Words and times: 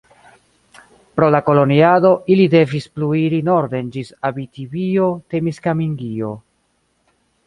Pro 1.17 1.27
la 1.33 1.41
koloniado 1.49 2.13
ili 2.35 2.47
devis 2.55 2.87
plu 2.95 3.09
iri 3.25 3.41
norden 3.49 3.91
ĝis 3.97 4.09
Abitibio-Temiskamingio. 4.31 6.33